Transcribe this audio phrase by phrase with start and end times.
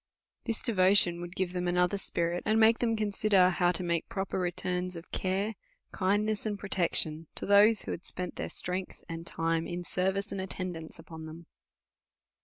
[0.45, 4.39] This devotion would give them another spirit, and make them consider how to make proper
[4.39, 5.53] returns of care,
[5.91, 10.41] kindness, and protection to those, who had spent their strength and time in service and
[10.41, 11.45] at tendance u})on them.